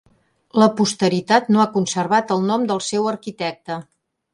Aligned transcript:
La 0.63 0.67
posteritat 0.79 1.53
no 1.57 1.63
ha 1.65 1.69
conservat 1.77 2.37
el 2.39 2.45
nom 2.51 2.69
del 2.75 2.87
seu 2.91 3.11
arquitecte. 3.17 3.85